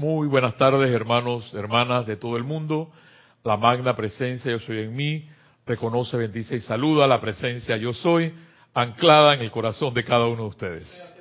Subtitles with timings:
[0.00, 2.90] Muy buenas tardes, hermanos, hermanas de todo el mundo.
[3.44, 5.28] La magna presencia yo soy en mí,
[5.66, 8.32] reconoce, bendice y saluda la presencia yo soy,
[8.72, 11.14] anclada en el corazón de cada uno de ustedes.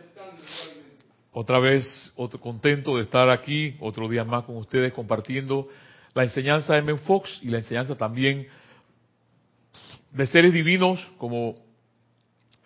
[1.34, 5.68] Otra vez, otro, contento de estar aquí, otro día más con ustedes compartiendo
[6.14, 8.48] la enseñanza de Men Fox y la enseñanza también
[10.14, 11.57] de seres divinos, como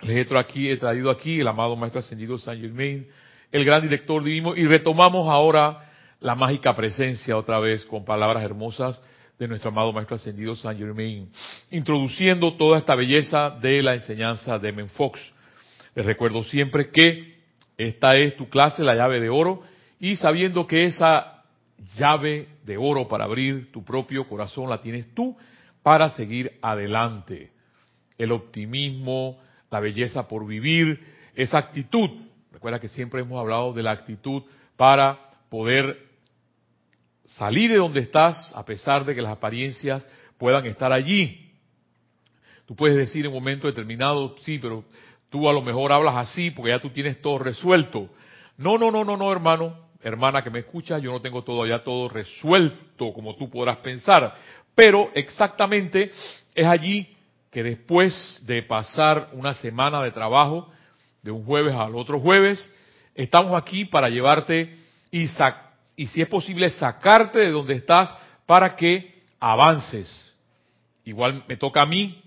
[0.04, 3.07] les he aquí, traído aquí el amado Maestro Ascendido Saint Germain,
[3.52, 5.89] el gran director divino, y retomamos ahora
[6.23, 9.00] la mágica presencia otra vez con palabras hermosas
[9.37, 11.29] de nuestro amado Maestro Ascendido Saint Germain,
[11.69, 15.19] introduciendo toda esta belleza de la enseñanza de Men Fox.
[15.93, 17.39] Les recuerdo siempre que
[17.78, 19.64] esta es tu clase, la llave de oro,
[20.00, 21.43] y sabiendo que esa
[21.97, 25.36] llave de oro para abrir tu propio corazón la tienes tú
[25.81, 27.51] para seguir adelante.
[28.17, 31.03] El optimismo, la belleza por vivir,
[31.36, 32.09] esa actitud.
[32.53, 34.44] Recuerda que siempre hemos hablado de la actitud
[34.78, 35.19] para
[35.50, 36.12] poder
[37.25, 41.52] salir de donde estás a pesar de que las apariencias puedan estar allí.
[42.66, 44.84] Tú puedes decir en un momento determinado, sí, pero
[45.30, 48.09] tú a lo mejor hablas así porque ya tú tienes todo resuelto.
[48.58, 51.83] No, no, no, no, no, hermano, hermana que me escucha, yo no tengo todo ya
[51.83, 54.33] todo resuelto como tú podrás pensar.
[54.76, 56.11] Pero exactamente
[56.53, 57.16] es allí
[57.52, 60.72] que después de pasar una semana de trabajo,
[61.22, 62.70] de un jueves al otro jueves,
[63.16, 64.76] estamos aquí para llevarte
[65.11, 65.28] y,
[65.95, 70.33] y si es posible sacarte de donde estás para que avances.
[71.05, 72.22] Igual me toca a mí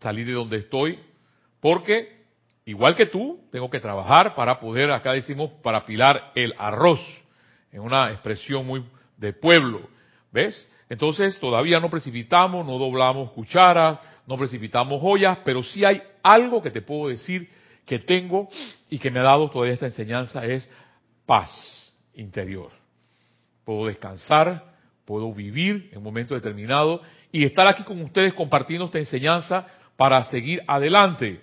[0.00, 0.98] salir de donde estoy,
[1.60, 2.24] porque,
[2.64, 7.00] igual que tú, tengo que trabajar para poder, acá decimos, para pilar el arroz,
[7.72, 8.84] en una expresión muy
[9.16, 9.88] de pueblo,
[10.32, 10.66] ¿ves?
[10.88, 16.70] Entonces, todavía no precipitamos, no doblamos cucharas, no precipitamos joyas, pero sí hay algo que
[16.70, 17.48] te puedo decir
[17.84, 18.48] que tengo
[18.88, 20.68] y que me ha dado toda esta enseñanza, es
[21.26, 21.79] paz
[22.14, 22.70] interior.
[23.64, 28.98] Puedo descansar, puedo vivir en un momento determinado y estar aquí con ustedes compartiendo esta
[28.98, 29.66] enseñanza
[29.96, 31.40] para seguir adelante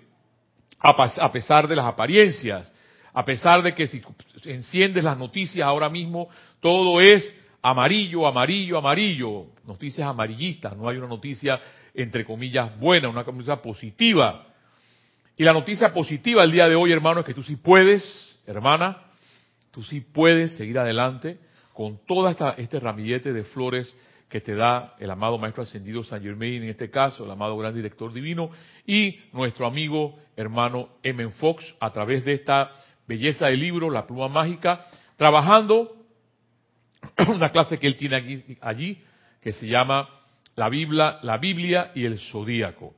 [0.79, 2.71] a pesar de las apariencias,
[3.13, 4.01] a pesar de que si
[4.45, 6.29] enciendes las noticias ahora mismo,
[6.59, 11.59] todo es amarillo, amarillo, amarillo, noticias amarillistas, no hay una noticia
[11.93, 14.45] entre comillas buena, una noticia positiva.
[15.35, 19.06] Y la noticia positiva el día de hoy, hermano, es que tú sí puedes, hermana,
[19.77, 21.37] tú sí puedes seguir adelante
[21.71, 23.95] con esta, este ramillete de flores
[24.27, 27.75] que te da el amado Maestro Ascendido San Germain, en este caso, el amado Gran
[27.75, 28.49] Director Divino,
[28.87, 31.29] y nuestro amigo hermano M.
[31.33, 32.71] Fox, a través de esta
[33.07, 34.83] belleza de libro, La Pluma Mágica,
[35.15, 35.95] trabajando
[37.27, 39.03] una clase que él tiene aquí, allí,
[39.41, 40.09] que se llama
[40.55, 42.95] la Biblia, la Biblia y el Zodíaco.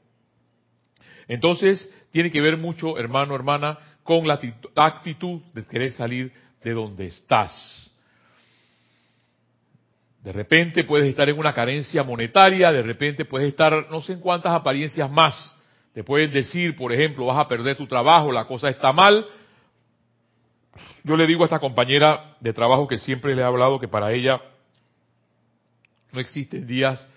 [1.28, 4.40] Entonces, tiene que ver mucho, hermano, hermana, con la
[4.76, 6.32] actitud de querer salir
[6.64, 7.90] de donde estás.
[10.24, 14.20] De repente puedes estar en una carencia monetaria, de repente puedes estar no sé en
[14.20, 15.56] cuántas apariencias más.
[15.94, 19.26] Te pueden decir, por ejemplo, vas a perder tu trabajo, la cosa está mal.
[21.04, 24.12] Yo le digo a esta compañera de trabajo que siempre le he hablado que para
[24.12, 24.42] ella
[26.12, 27.08] no existen días,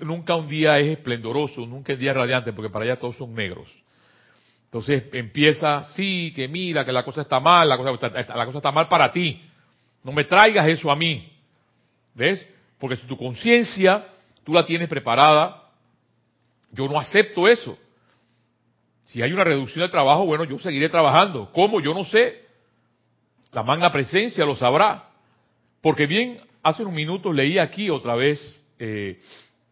[0.00, 3.68] nunca un día es esplendoroso, nunca un día radiante, porque para ella todos son negros.
[4.72, 8.72] Entonces empieza, sí, que mira, que la cosa está mal, la cosa, la cosa está
[8.72, 9.38] mal para ti.
[10.02, 11.30] No me traigas eso a mí.
[12.14, 12.48] ¿Ves?
[12.78, 14.08] Porque si tu conciencia
[14.42, 15.64] tú la tienes preparada,
[16.70, 17.78] yo no acepto eso.
[19.04, 21.52] Si hay una reducción de trabajo, bueno, yo seguiré trabajando.
[21.52, 21.78] ¿Cómo?
[21.82, 22.40] Yo no sé.
[23.52, 25.10] La magna presencia lo sabrá.
[25.82, 29.20] Porque bien, hace unos minutos leí aquí otra vez eh,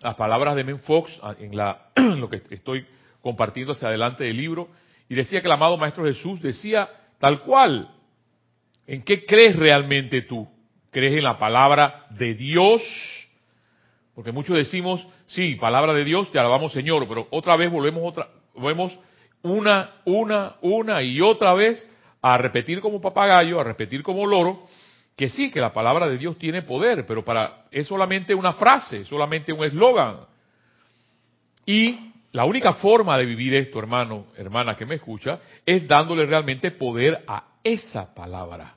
[0.01, 2.85] las palabras de Men Fox ah, en, la, en lo que estoy
[3.23, 4.69] compartiendo hacia adelante del libro,
[5.11, 6.89] y decía que el amado Maestro Jesús decía
[7.19, 7.91] tal cual,
[8.91, 10.49] ¿En qué crees realmente tú?
[10.91, 12.83] ¿Crees en la palabra de Dios?
[14.17, 18.27] Porque muchos decimos, sí, palabra de Dios, te alabamos Señor, pero otra vez volvemos otra,
[18.53, 18.99] volvemos
[19.43, 21.89] una, una, una y otra vez
[22.21, 24.67] a repetir como papagayo, a repetir como loro,
[25.17, 29.05] que sí, que la palabra de Dios tiene poder, pero para es solamente una frase,
[29.05, 30.23] solamente un eslogan.
[31.65, 36.71] Y la única forma de vivir esto, hermano, hermana que me escucha, es dándole realmente
[36.71, 38.75] poder a esa palabra.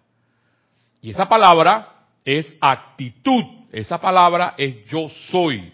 [1.01, 5.71] Y esa palabra es actitud, esa palabra es yo soy,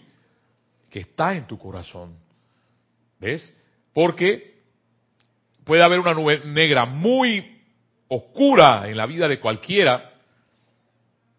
[0.90, 2.16] que está en tu corazón.
[3.18, 3.54] ¿Ves?
[3.94, 4.60] Porque
[5.64, 7.62] puede haber una nube negra muy
[8.08, 10.14] oscura en la vida de cualquiera,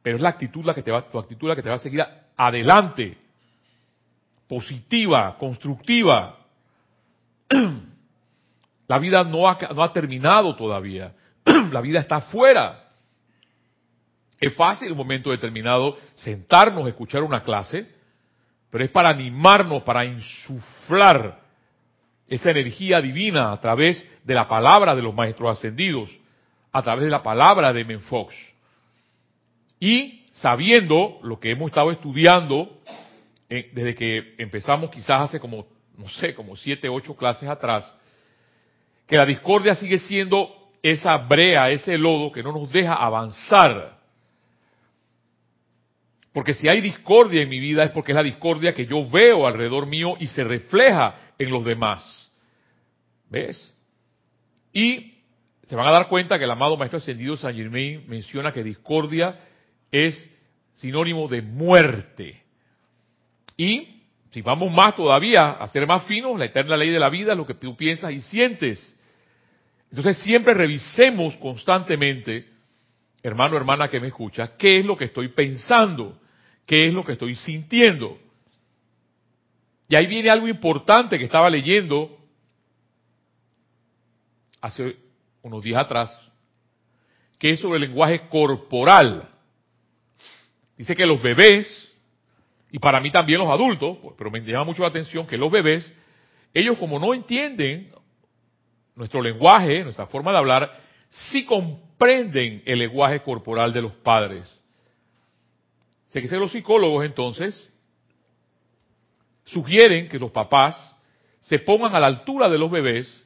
[0.01, 1.79] pero es la actitud la que te va, tu actitud la que te va a
[1.79, 2.03] seguir
[2.37, 3.17] adelante,
[4.51, 6.35] positiva, constructiva.
[8.87, 11.13] La vida no ha, terminado todavía,
[11.71, 12.89] la vida está afuera
[14.37, 17.89] Es fácil en un momento determinado sentarnos escuchar una clase,
[18.69, 21.39] pero es para animarnos, para insuflar
[22.27, 26.09] esa energía divina a través de la palabra de los maestros ascendidos,
[26.73, 28.35] a través de la palabra de Menfox.
[29.79, 32.81] Y sabiendo lo que hemos estado estudiando
[33.51, 35.67] desde que empezamos quizás hace como,
[35.97, 37.85] no sé, como siete, ocho clases atrás,
[39.05, 40.49] que la discordia sigue siendo
[40.81, 43.99] esa brea, ese lodo que no nos deja avanzar.
[46.31, 49.45] Porque si hay discordia en mi vida es porque es la discordia que yo veo
[49.45, 52.31] alrededor mío y se refleja en los demás.
[53.29, 53.75] ¿Ves?
[54.71, 55.15] Y
[55.63, 59.39] se van a dar cuenta que el amado Maestro Ascendido San Germain menciona que discordia
[59.91, 60.29] es
[60.73, 62.41] sinónimo de muerte.
[63.57, 64.01] Y
[64.31, 67.37] si vamos más todavía, a ser más finos, la eterna ley de la vida es
[67.37, 68.97] lo que tú piensas y sientes.
[69.89, 72.47] Entonces siempre revisemos constantemente,
[73.21, 76.17] hermano, hermana que me escucha, qué es lo que estoy pensando,
[76.65, 78.17] qué es lo que estoy sintiendo.
[79.89, 82.17] Y ahí viene algo importante que estaba leyendo
[84.61, 84.95] hace
[85.41, 86.17] unos días atrás,
[87.37, 89.27] que es sobre el lenguaje corporal.
[90.77, 91.90] Dice que los bebés,
[92.71, 95.93] y para mí también los adultos, pero me llama mucho la atención que los bebés,
[96.53, 97.91] ellos como no entienden
[98.95, 100.71] nuestro lenguaje, nuestra forma de hablar,
[101.09, 104.63] sí comprenden el lenguaje corporal de los padres.
[106.07, 107.73] Sé que los psicólogos entonces
[109.45, 110.97] sugieren que los papás
[111.41, 113.25] se pongan a la altura de los bebés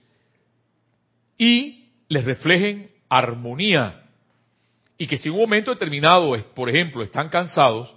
[1.38, 4.04] y les reflejen armonía.
[4.98, 7.94] Y que si en un momento determinado, por ejemplo, están cansados,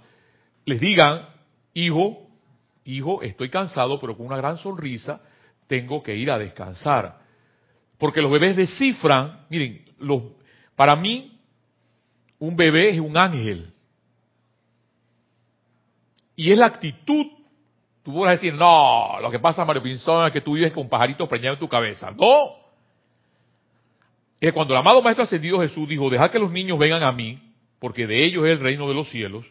[0.65, 1.27] les digan,
[1.73, 2.27] hijo,
[2.85, 5.21] hijo, estoy cansado, pero con una gran sonrisa,
[5.67, 7.19] tengo que ir a descansar.
[7.97, 10.23] Porque los bebés descifran, miren, los,
[10.75, 11.39] para mí,
[12.39, 13.73] un bebé es un ángel.
[16.35, 17.25] Y es la actitud.
[18.01, 20.83] Tú vas a decir, no, lo que pasa, Mario Pinzón, es que tú vives con
[20.83, 22.11] un pajarito preñado en tu cabeza.
[22.11, 22.55] No.
[24.39, 27.11] Es que cuando el amado Maestro Ascendido Jesús dijo, dejad que los niños vengan a
[27.11, 27.39] mí,
[27.77, 29.45] porque de ellos es el reino de los cielos,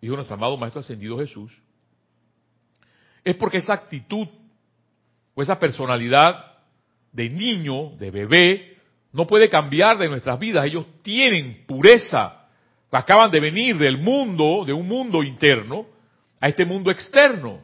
[0.00, 1.52] dijo nuestro amado Maestro Ascendido Jesús,
[3.24, 4.26] es porque esa actitud
[5.34, 6.44] o esa personalidad
[7.12, 8.76] de niño, de bebé,
[9.12, 10.64] no puede cambiar de nuestras vidas.
[10.64, 12.46] Ellos tienen pureza.
[12.90, 15.86] Acaban de venir del mundo, de un mundo interno,
[16.40, 17.60] a este mundo externo.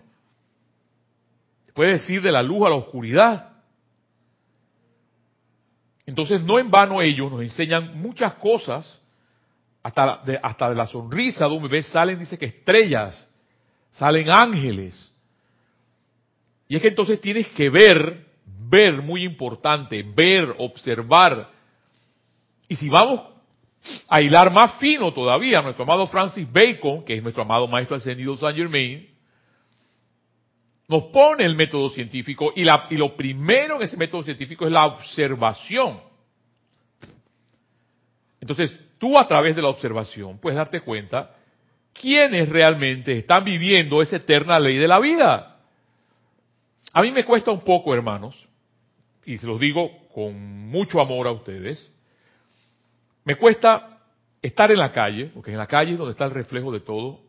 [1.75, 3.53] Puede decir de la luz a la oscuridad.
[6.07, 9.01] Entonces, no en vano ellos nos enseñan muchas cosas,
[9.87, 13.29] hasta de, hasta de la sonrisa de un bebé salen, dice que estrellas,
[13.91, 15.13] salen ángeles.
[16.69, 18.27] Y es que entonces tienes que ver
[18.69, 21.51] ver, muy importante, ver, observar.
[22.69, 23.21] Y si vamos
[24.09, 28.37] a hilar más fino todavía, nuestro amado Francis Bacon, que es nuestro amado maestro ascendido
[28.37, 29.09] Saint Germain,
[30.89, 36.01] nos pone el método científico y, lo primero en ese método científico es la observación.
[38.41, 41.35] Entonces, tú a través de la observación puedes darte cuenta
[41.93, 45.57] quiénes realmente están viviendo esa eterna ley de la vida.
[46.93, 48.49] A mí me cuesta un poco, hermanos,
[49.25, 51.93] y se los digo con mucho amor a ustedes,
[53.25, 53.99] me cuesta
[54.41, 57.21] estar en la calle, porque en la calle es donde está el reflejo de todo,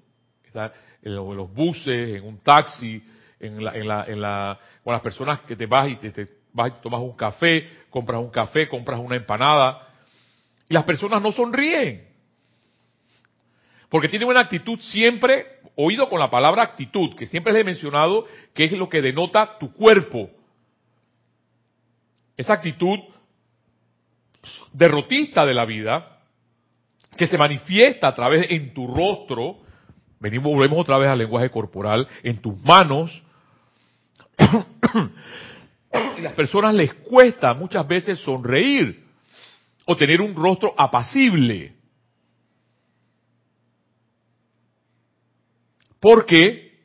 [0.43, 0.71] está
[1.01, 3.03] en los buses, en un taxi,
[3.39, 6.69] en la, en la, en la, con las personas que te vas y te, vas
[6.69, 9.86] y tomas un café, compras un café, compras una empanada,
[10.69, 12.07] y las personas no sonríen.
[13.89, 18.25] Porque tienen una actitud siempre, oído con la palabra actitud, que siempre les he mencionado,
[18.53, 20.29] que es lo que denota tu cuerpo.
[22.35, 22.99] Esa actitud
[24.73, 26.19] derrotista de la vida,
[27.15, 29.59] que se manifiesta a través en tu rostro,
[30.19, 33.23] venimos, volvemos otra vez al lenguaje corporal, en tus manos,
[36.17, 39.06] y las personas les cuesta muchas veces sonreír
[39.89, 41.73] o tener un rostro apacible.
[45.99, 46.77] Porque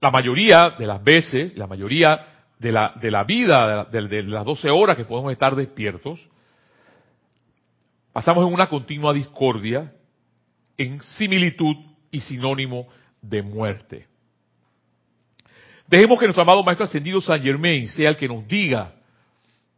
[0.00, 2.26] la mayoría de las veces, la mayoría
[2.58, 6.24] de la, de la vida, de, las 12 horas que podemos estar despiertos,
[8.12, 9.92] pasamos en una continua discordia,
[10.78, 11.74] en similitud
[12.12, 12.86] y sinónimo
[13.20, 14.06] de muerte.
[15.88, 18.94] Dejemos que nuestro amado Maestro Ascendido San Germain sea el que nos diga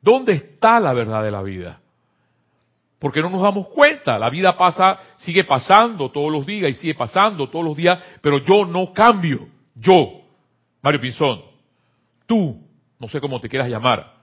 [0.02, 1.80] dónde está la verdad de la vida.
[2.98, 6.94] Porque no nos damos cuenta, la vida pasa, sigue pasando todos los días y sigue
[6.94, 9.48] pasando todos los días, pero yo no cambio.
[9.74, 10.22] Yo,
[10.80, 11.42] Mario Pinzón,
[12.26, 12.58] tú,
[12.98, 14.14] no sé cómo te quieras llamar.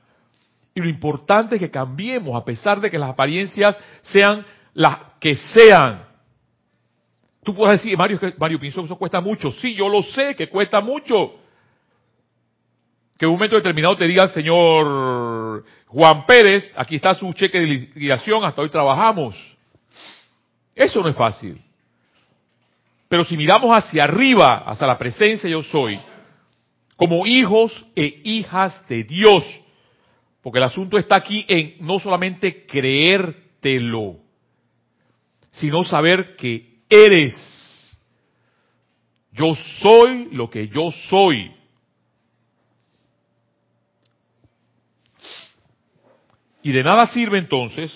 [0.73, 5.35] Y lo importante es que cambiemos, a pesar de que las apariencias sean las que
[5.35, 6.05] sean.
[7.43, 9.51] Tú puedes decir, Mario, Mario que eso cuesta mucho.
[9.51, 11.35] Sí, yo lo sé, que cuesta mucho.
[13.17, 14.87] Que en un momento determinado te diga el señor
[15.93, 19.35] Juan Pérez, aquí está su cheque de liquidación, hasta hoy trabajamos.
[20.73, 21.61] Eso no es fácil.
[23.07, 25.99] Pero si miramos hacia arriba, hacia la presencia yo soy,
[26.95, 29.43] como hijos e hijas de Dios,
[30.41, 34.15] porque el asunto está aquí en no solamente creértelo,
[35.51, 37.35] sino saber que eres.
[39.31, 41.51] Yo soy lo que yo soy.
[46.63, 47.93] Y de nada sirve entonces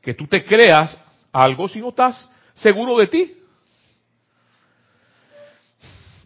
[0.00, 0.98] que tú te creas
[1.30, 3.34] algo si no estás seguro de ti.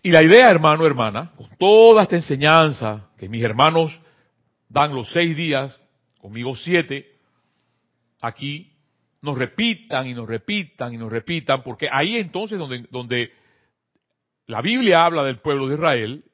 [0.05, 3.93] Y la idea, hermano, hermana, con toda esta enseñanza que mis hermanos
[4.69, 5.81] dan los seis días,
[6.21, 7.17] conmigo siete,
[8.21, 8.73] aquí
[9.21, 13.33] nos repitan y nos repitan y nos repitan, porque ahí entonces donde, donde
[14.47, 16.25] la Biblia habla del pueblo de Israel,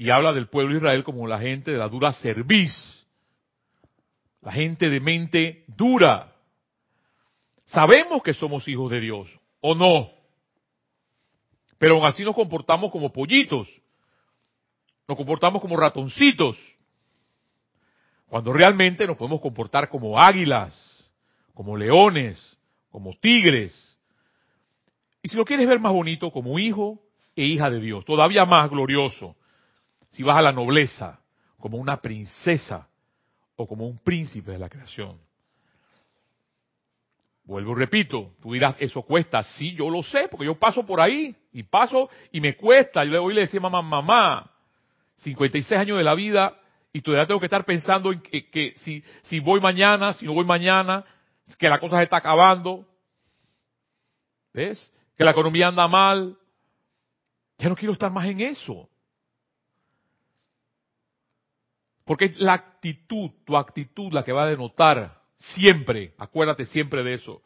[0.00, 2.72] y habla del pueblo de Israel como la gente de la dura cerviz,
[4.40, 6.32] la gente de mente dura.
[7.66, 9.28] Sabemos que somos hijos de Dios,
[9.60, 10.08] ¿o no?
[11.76, 13.68] Pero aún así nos comportamos como pollitos,
[15.06, 16.56] nos comportamos como ratoncitos,
[18.26, 21.12] cuando realmente nos podemos comportar como águilas,
[21.52, 22.56] como leones,
[22.88, 23.98] como tigres.
[25.22, 27.02] Y si lo quieres ver más bonito, como hijo
[27.36, 29.36] e hija de Dios, todavía más glorioso,
[30.10, 31.20] si vas a la nobleza,
[31.58, 32.88] como una princesa
[33.56, 35.18] o como un príncipe de la creación.
[37.44, 39.42] Vuelvo y repito, tú dirás, eso cuesta.
[39.42, 43.04] Sí, yo lo sé, porque yo paso por ahí y paso y me cuesta.
[43.04, 44.50] Yo hoy le decía mamá, mamá,
[45.16, 46.56] 56 años de la vida
[46.92, 50.44] y todavía tengo que estar pensando en que, si, si voy mañana, si no voy
[50.44, 51.04] mañana,
[51.58, 52.86] que la cosa se está acabando.
[54.52, 54.92] ¿Ves?
[55.16, 56.36] Que la economía anda mal.
[57.58, 58.88] Ya no quiero estar más en eso.
[62.10, 67.14] Porque es la actitud, tu actitud la que va a denotar siempre, acuérdate siempre de
[67.14, 67.40] eso,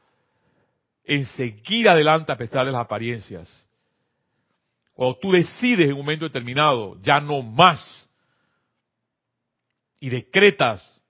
[1.04, 3.68] en seguir adelante a pesar de las apariencias.
[4.94, 8.08] Cuando tú decides en un momento determinado, ya no más,
[10.00, 11.04] y decretas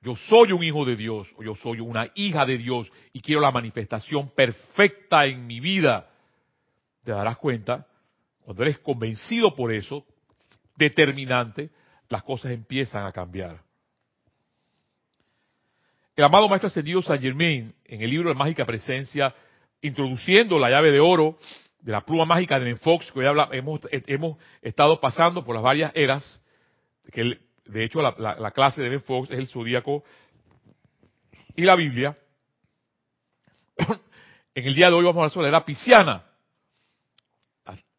[0.00, 3.40] yo soy un hijo de Dios o yo soy una hija de Dios y quiero
[3.40, 6.08] la manifestación perfecta en mi vida,
[7.02, 7.88] te darás cuenta,
[8.44, 10.06] cuando eres convencido por eso,
[10.76, 11.70] determinante,
[12.14, 13.60] las cosas empiezan a cambiar.
[16.14, 19.34] El amado Maestro Ascendido San Germain, en el libro de Mágica Presencia,
[19.82, 21.36] introduciendo la llave de oro
[21.80, 23.48] de la pluma mágica de Fox, que hoy
[24.06, 26.40] hemos, estado pasando por las varias eras,
[27.10, 30.04] que de hecho, la, clase de Ben Fox es el zodíaco
[31.56, 32.16] y la Biblia.
[34.54, 36.22] en el día de hoy vamos a hablar sobre la era pisciana.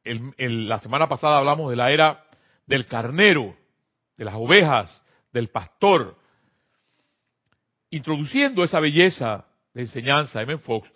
[0.06, 2.24] la semana pasada hablamos de la era
[2.66, 3.58] del carnero,
[4.18, 6.18] de las ovejas, del pastor.
[7.90, 10.92] Introduciendo esa belleza de enseñanza Ben Fox,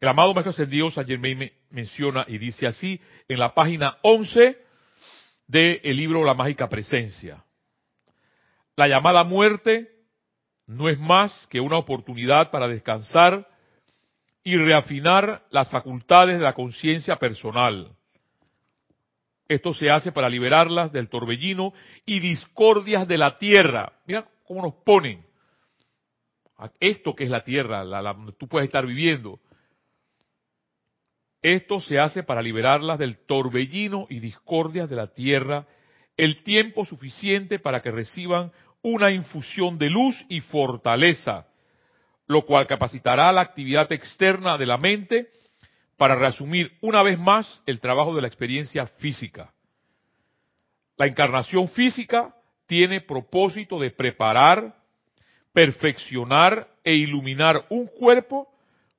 [0.00, 4.58] el amado Maestro Ascendido San Germain menciona y dice así en la página 11
[5.46, 7.42] del el libro La Mágica Presencia.
[8.76, 9.90] La llamada muerte
[10.66, 13.48] no es más que una oportunidad para descansar
[14.42, 17.96] y reafinar las facultades de la conciencia personal.
[19.48, 21.74] Esto se hace para liberarlas del torbellino
[22.06, 23.92] y discordias de la tierra.
[24.06, 25.24] Mira cómo nos ponen.
[26.80, 29.38] Esto que es la tierra, la, donde tú puedes estar viviendo.
[31.42, 35.66] Esto se hace para liberarlas del torbellino y discordias de la tierra,
[36.16, 41.46] el tiempo suficiente para que reciban una infusión de luz y fortaleza,
[42.26, 45.28] lo cual capacitará la actividad externa de la mente
[45.96, 49.52] para reasumir una vez más el trabajo de la experiencia física.
[50.96, 52.34] La encarnación física
[52.66, 54.74] tiene propósito de preparar,
[55.52, 58.48] perfeccionar e iluminar un cuerpo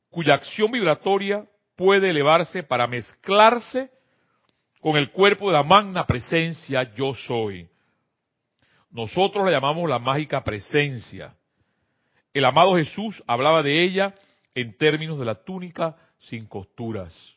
[0.10, 3.90] cuya acción vibratoria puede elevarse para mezclarse
[4.80, 7.68] con el cuerpo de la magna presencia yo soy.
[8.92, 11.36] Nosotros la llamamos la mágica presencia.
[12.34, 14.16] El amado Jesús hablaba de ella
[14.54, 17.36] en términos de la túnica sin costuras.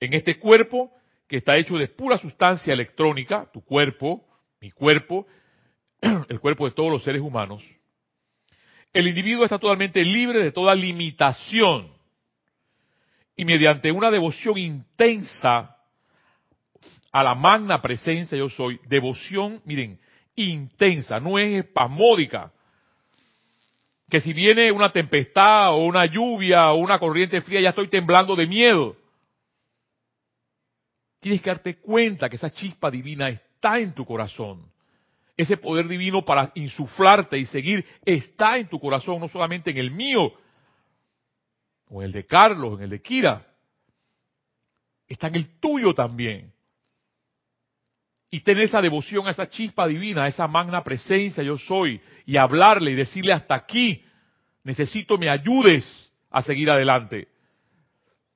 [0.00, 0.92] En este cuerpo,
[1.26, 4.24] que está hecho de pura sustancia electrónica, tu cuerpo,
[4.60, 5.26] mi cuerpo,
[6.00, 7.64] el cuerpo de todos los seres humanos,
[8.92, 11.92] el individuo está totalmente libre de toda limitación
[13.36, 15.76] y mediante una devoción intensa
[17.12, 19.98] a la magna presencia yo soy, devoción, miren,
[20.34, 22.52] intensa, no es espasmódica.
[24.08, 28.34] Que si viene una tempestad o una lluvia o una corriente fría ya estoy temblando
[28.34, 28.96] de miedo.
[31.20, 34.70] Tienes que darte cuenta que esa chispa divina está en tu corazón.
[35.36, 39.90] Ese poder divino para insuflarte y seguir está en tu corazón, no solamente en el
[39.90, 40.32] mío,
[41.90, 43.46] o en el de Carlos, en el de Kira.
[45.06, 46.52] Está en el tuyo también.
[48.30, 52.36] Y tener esa devoción a esa chispa divina, a esa magna presencia yo soy, y
[52.36, 54.04] hablarle y decirle hasta aquí,
[54.64, 57.28] necesito me ayudes a seguir adelante.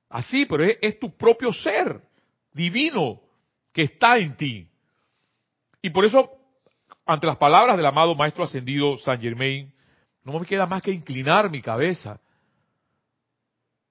[0.09, 2.01] Así, pero es, es tu propio ser
[2.53, 3.21] divino
[3.73, 4.67] que está en ti.
[5.83, 6.31] Y por eso,
[7.05, 9.73] ante las palabras del amado Maestro Ascendido San Germain,
[10.25, 12.21] no me queda más que inclinar mi cabeza,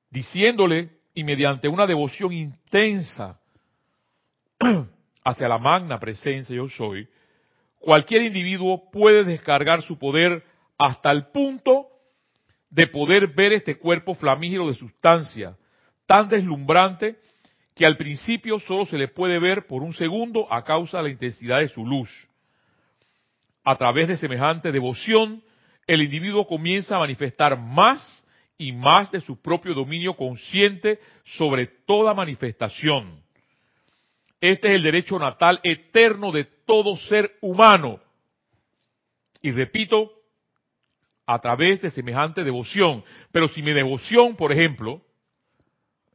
[0.09, 3.39] diciéndole, y mediante una devoción intensa
[5.23, 7.07] hacia la magna presencia yo soy,
[7.79, 10.43] cualquier individuo puede descargar su poder
[10.77, 11.87] hasta el punto
[12.69, 15.57] de poder ver este cuerpo flamígero de sustancia,
[16.05, 17.17] tan deslumbrante
[17.75, 21.09] que al principio solo se le puede ver por un segundo a causa de la
[21.09, 22.09] intensidad de su luz.
[23.63, 25.43] A través de semejante devoción,
[25.87, 28.25] el individuo comienza a manifestar más
[28.57, 33.21] y más de su propio dominio consciente sobre toda manifestación.
[34.41, 38.01] Este es el derecho natal eterno de todo ser humano.
[39.41, 40.11] Y repito,
[41.25, 43.03] a través de semejante devoción.
[43.31, 45.01] Pero si mi devoción, por ejemplo,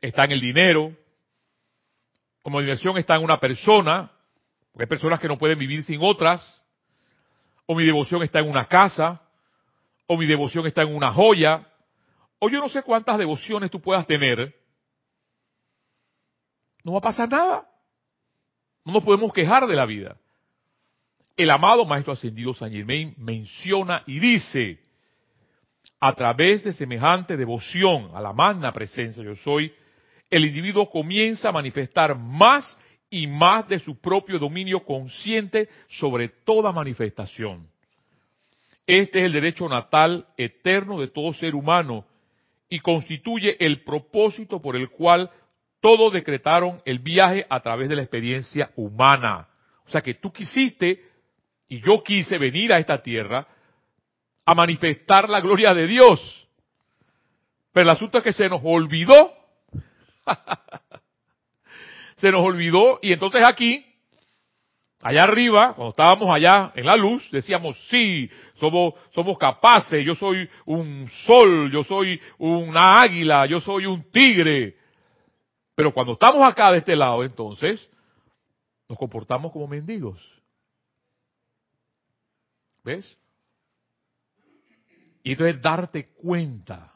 [0.00, 0.94] está en el dinero,
[2.42, 4.10] o mi devoción está en una persona,
[4.72, 6.62] porque hay personas que no pueden vivir sin otras,
[7.64, 9.22] o mi devoción está en una casa,
[10.06, 11.66] o mi devoción está en una joya,
[12.38, 14.54] o yo no sé cuántas devociones tú puedas tener,
[16.84, 17.68] no va a pasar nada.
[18.86, 20.16] No nos podemos quejar de la vida.
[21.36, 24.78] El amado Maestro Ascendido San Germain menciona y dice,
[25.98, 29.74] a través de semejante devoción a la magna presencia yo soy,
[30.30, 32.78] el individuo comienza a manifestar más
[33.10, 37.68] y más de su propio dominio consciente sobre toda manifestación.
[38.86, 42.06] Este es el derecho natal eterno de todo ser humano
[42.68, 45.28] y constituye el propósito por el cual
[45.80, 49.48] todos decretaron el viaje a través de la experiencia humana.
[49.86, 51.02] O sea que tú quisiste
[51.68, 53.46] y yo quise venir a esta tierra
[54.44, 56.48] a manifestar la gloria de Dios.
[57.72, 59.32] Pero el asunto es que se nos olvidó.
[62.16, 63.84] se nos olvidó y entonces aquí,
[65.02, 70.48] allá arriba, cuando estábamos allá en la luz, decíamos, sí, somos, somos capaces, yo soy
[70.64, 74.76] un sol, yo soy una águila, yo soy un tigre.
[75.76, 77.88] Pero cuando estamos acá de este lado, entonces,
[78.88, 80.18] nos comportamos como mendigos.
[82.82, 83.16] ¿Ves?
[85.22, 86.94] Y entonces darte cuenta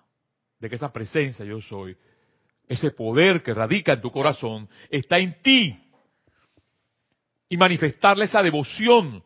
[0.58, 1.96] de que esa presencia yo soy,
[2.68, 5.78] ese poder que radica en tu corazón, está en ti.
[7.50, 9.22] Y manifestarle esa devoción.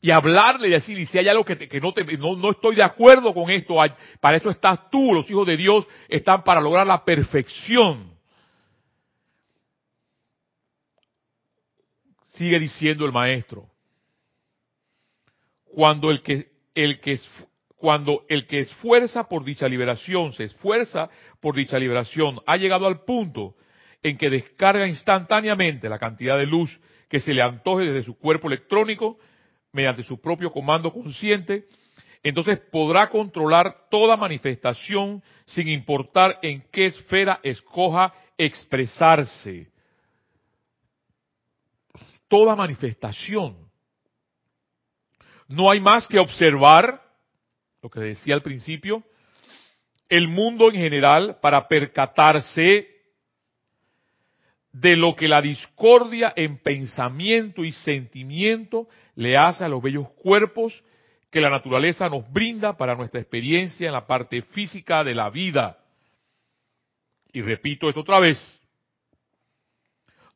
[0.00, 1.80] Y hablarle y decirle, si hay algo que, te,
[2.18, 3.76] no, no estoy de acuerdo con esto,
[4.20, 8.17] para eso estás tú, los hijos de Dios están para lograr la perfección.
[12.38, 13.66] Sigue diciendo el maestro.
[15.64, 17.18] Cuando el que, el que,
[17.76, 23.00] cuando el que esfuerza por dicha liberación, se esfuerza por dicha liberación, ha llegado al
[23.00, 23.56] punto
[24.04, 28.46] en que descarga instantáneamente la cantidad de luz que se le antoje desde su cuerpo
[28.46, 29.18] electrónico
[29.72, 31.64] mediante su propio comando consciente,
[32.22, 39.72] entonces podrá controlar toda manifestación sin importar en qué esfera escoja expresarse
[42.28, 43.56] toda manifestación.
[45.48, 47.02] No hay más que observar,
[47.82, 49.02] lo que decía al principio,
[50.08, 52.88] el mundo en general para percatarse
[54.72, 60.82] de lo que la discordia en pensamiento y sentimiento le hace a los bellos cuerpos
[61.30, 65.78] que la naturaleza nos brinda para nuestra experiencia en la parte física de la vida.
[67.32, 68.57] Y repito esto otra vez,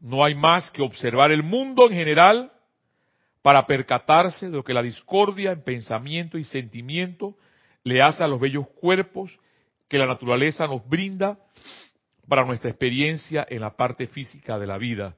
[0.03, 2.53] no hay más que observar el mundo en general
[3.41, 7.37] para percatarse de lo que la discordia en pensamiento y sentimiento
[7.85, 9.39] le hace a los bellos cuerpos
[9.89, 11.39] que la naturaleza nos brinda
[12.29, 15.17] para nuestra experiencia en la parte física de la vida.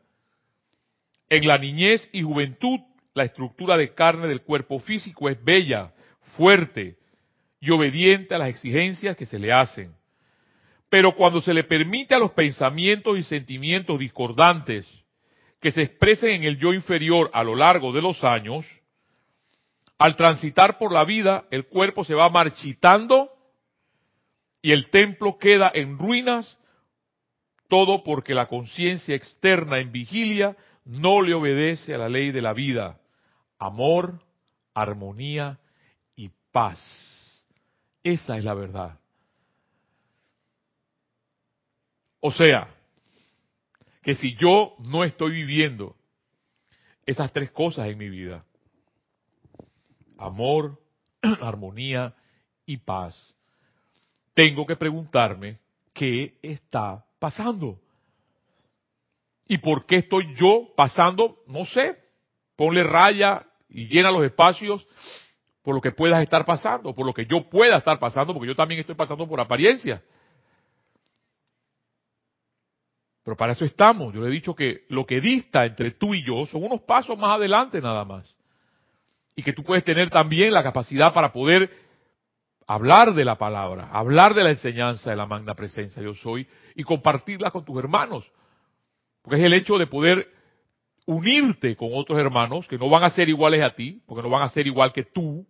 [1.31, 2.81] En la niñez y juventud,
[3.15, 5.95] la estructura de carne del cuerpo físico es bella,
[6.37, 6.99] fuerte
[7.59, 9.95] y obediente a las exigencias que se le hacen.
[10.95, 14.89] Pero cuando se le permite a los pensamientos y sentimientos discordantes
[15.61, 18.65] que se expresen en el yo inferior a lo largo de los años,
[19.99, 23.29] Al transitar por la vida, el cuerpo se va marchitando
[24.63, 26.61] y el templo queda en ruinas,
[27.69, 32.53] todo porque la conciencia externa en vigilia no le obedece a la ley de la
[32.53, 33.01] vida.
[33.59, 34.21] Amor,
[34.75, 35.59] armonía
[36.15, 36.79] y paz.
[38.05, 39.01] Esa es la verdad.
[42.27, 42.75] O sea,
[44.03, 45.95] que si yo no estoy viviendo
[47.05, 48.47] esas tres cosas en mi vida,
[50.17, 50.81] amor,
[51.43, 52.15] armonía
[52.65, 53.15] y paz,
[54.33, 55.59] tengo que preguntarme
[55.93, 57.79] qué está pasando.
[59.47, 61.43] ¿Y por qué estoy yo pasando?
[61.47, 61.99] No sé.
[62.57, 64.87] Ponle raya y llena los espacios
[65.63, 68.57] por lo que puedas estar pasando, por lo que yo pueda estar pasando, porque yo
[68.57, 70.03] también estoy pasando por apariencia.
[73.25, 74.13] Pero para eso estamos.
[74.13, 77.19] Yo le he dicho que lo que dista entre tú y yo son unos pasos
[77.19, 78.37] más adelante nada más.
[79.35, 81.71] Y que tú puedes tener también la capacidad para poder
[82.67, 86.83] hablar de la palabra, hablar de la enseñanza de la magna presencia yo soy y
[86.83, 88.31] compartirla con tus hermanos.
[89.23, 90.31] Porque es el hecho de poder
[91.07, 94.43] unirte con otros hermanos que no van a ser iguales a ti, porque no van
[94.43, 95.47] a ser igual que tú,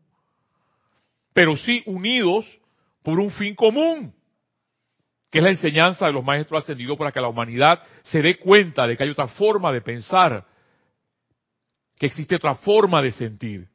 [1.33, 2.47] pero sí unidos
[3.03, 4.15] por un fin común
[5.35, 8.87] que es la enseñanza de los maestros ascendidos para que la humanidad se dé cuenta
[8.87, 10.47] de que hay otra forma de pensar,
[11.99, 13.69] que existe otra forma de sentir,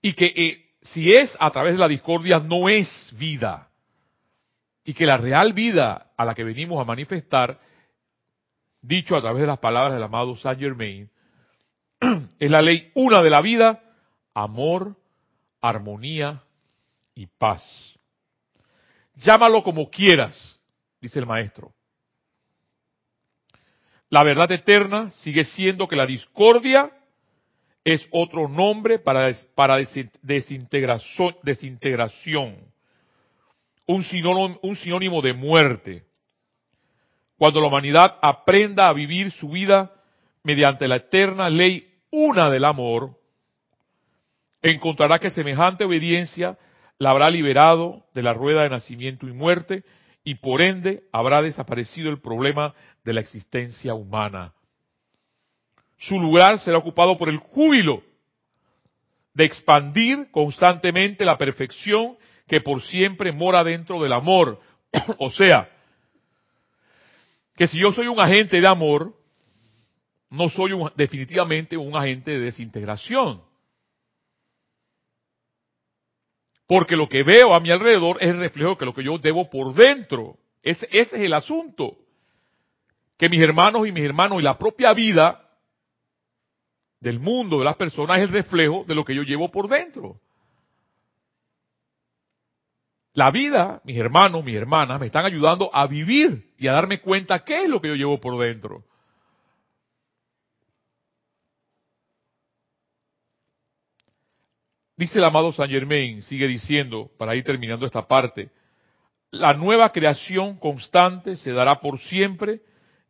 [0.00, 3.68] y que eh, si es a través de la discordia no es vida,
[4.84, 7.60] y que la real vida a la que venimos a manifestar,
[8.80, 11.10] dicho a través de las palabras del amado Saint Germain,
[12.38, 13.82] es la ley una de la vida,
[14.32, 14.96] amor,
[15.60, 16.42] armonía
[17.14, 17.97] y paz.
[19.18, 20.58] Llámalo como quieras,
[21.00, 21.72] dice el maestro.
[24.10, 26.90] La verdad eterna sigue siendo que la discordia
[27.84, 29.78] es otro nombre para, para
[30.22, 32.56] desintegración, desintegración
[33.88, 36.04] un, sinónimo, un sinónimo de muerte.
[37.36, 39.92] Cuando la humanidad aprenda a vivir su vida
[40.42, 43.18] mediante la eterna ley una del amor,
[44.62, 46.56] encontrará que semejante obediencia
[46.98, 49.84] la habrá liberado de la rueda de nacimiento y muerte
[50.24, 54.52] y por ende habrá desaparecido el problema de la existencia humana.
[55.96, 58.02] Su lugar será ocupado por el júbilo
[59.34, 64.60] de expandir constantemente la perfección que por siempre mora dentro del amor.
[65.18, 65.68] o sea,
[67.54, 69.14] que si yo soy un agente de amor,
[70.30, 73.42] no soy definitivamente un agente de desintegración.
[76.68, 79.48] Porque lo que veo a mi alrededor es el reflejo de lo que yo debo
[79.48, 80.36] por dentro.
[80.62, 81.96] Ese, ese es el asunto.
[83.16, 85.48] Que mis hermanos y mis hermanos y la propia vida
[87.00, 90.20] del mundo, de las personas, es el reflejo de lo que yo llevo por dentro.
[93.14, 97.44] La vida, mis hermanos, mis hermanas, me están ayudando a vivir y a darme cuenta
[97.44, 98.84] qué es lo que yo llevo por dentro.
[104.98, 108.50] Dice el amado Saint Germain, sigue diciendo, para ir terminando esta parte,
[109.30, 112.62] la nueva creación constante se dará por siempre,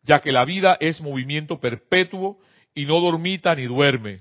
[0.03, 2.39] ya que la vida es movimiento perpetuo
[2.75, 4.21] y no dormita ni duerme,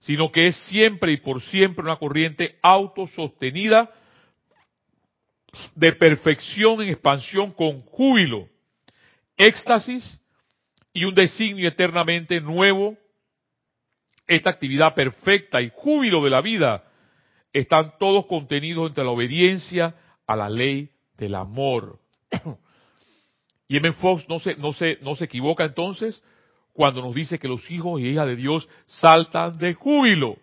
[0.00, 3.92] sino que es siempre y por siempre una corriente autosostenida
[5.76, 8.48] de perfección en expansión con júbilo,
[9.36, 10.20] éxtasis
[10.92, 12.96] y un designio eternamente nuevo
[14.26, 16.84] esta actividad perfecta y júbilo de la vida
[17.52, 19.94] están todos contenidos entre la obediencia
[20.26, 21.98] a la ley del amor.
[23.68, 23.92] y M.
[23.92, 26.22] Fox no se, no, se, no se equivoca entonces
[26.72, 30.30] cuando nos dice que los hijos y hijas de Dios saltan de júbilo.
[30.30, 30.38] O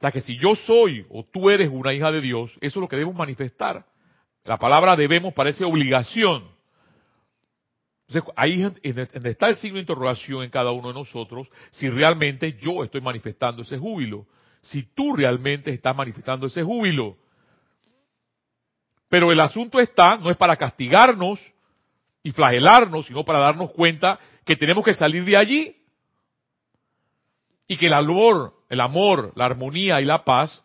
[0.00, 2.88] sea que si yo soy o tú eres una hija de Dios, eso es lo
[2.88, 3.84] que debemos manifestar.
[4.44, 6.57] La palabra debemos parece obligación.
[8.08, 8.66] Entonces, ahí
[9.24, 13.60] está el signo de interrogación en cada uno de nosotros, si realmente yo estoy manifestando
[13.62, 14.26] ese júbilo,
[14.62, 17.18] si tú realmente estás manifestando ese júbilo.
[19.10, 21.38] Pero el asunto está, no es para castigarnos
[22.22, 25.76] y flagelarnos, sino para darnos cuenta que tenemos que salir de allí.
[27.66, 30.64] Y que el amor, el amor, la armonía y la paz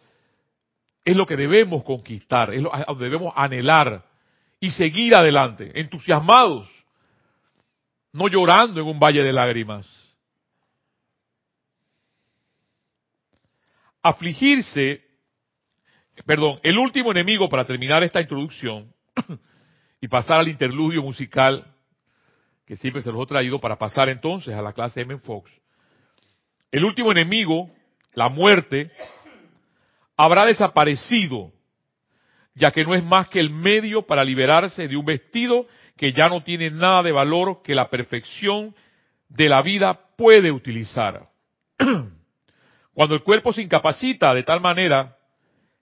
[1.03, 4.05] es lo que debemos conquistar, es lo que debemos anhelar
[4.61, 6.69] y seguir adelante, entusiasmados
[8.13, 9.87] no llorando en un valle de lágrimas.
[14.01, 15.03] Afligirse,
[16.25, 18.93] perdón, el último enemigo para terminar esta introducción
[20.01, 21.65] y pasar al interludio musical
[22.65, 25.17] que siempre se los he traído para pasar entonces a la clase M.
[25.19, 25.51] Fox.
[26.71, 27.69] El último enemigo
[28.13, 28.91] la muerte,
[30.15, 31.51] habrá desaparecido,
[32.55, 36.29] ya que no es más que el medio para liberarse de un vestido que ya
[36.29, 38.75] no tiene nada de valor que la perfección
[39.29, 41.29] de la vida puede utilizar.
[42.93, 45.17] Cuando el cuerpo se incapacita de tal manera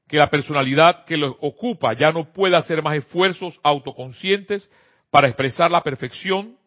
[0.08, 4.70] que la personalidad que lo ocupa ya no puede hacer más esfuerzos autoconscientes
[5.10, 6.58] para expresar la perfección,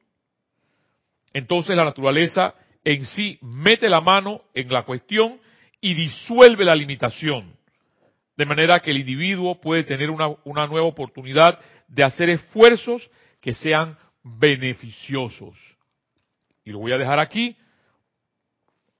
[1.32, 5.40] entonces la naturaleza en sí mete la mano en la cuestión
[5.80, 7.54] y disuelve la limitación,
[8.36, 13.08] de manera que el individuo puede tener una, una nueva oportunidad de hacer esfuerzos
[13.40, 15.56] que sean beneficiosos.
[16.64, 17.56] Y lo voy a dejar aquí